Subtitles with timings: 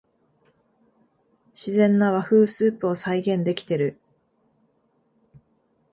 [1.53, 3.99] 自然な和風スープを再現できてる